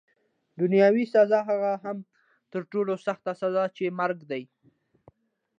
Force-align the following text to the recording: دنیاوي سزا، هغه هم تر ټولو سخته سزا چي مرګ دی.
دنیاوي 0.59 1.03
سزا، 1.13 1.39
هغه 1.49 1.71
هم 1.83 1.97
تر 2.51 2.61
ټولو 2.71 2.93
سخته 3.05 3.31
سزا 3.41 3.63
چي 3.75 3.85
مرګ 3.99 4.19
دی. 4.31 4.43